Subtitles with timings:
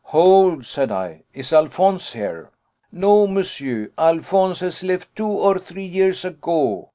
[0.05, 2.49] "Hold," said I; "is Alphonse here?"
[2.91, 6.89] "No, monsieur, Alphonse has left two or three years ago.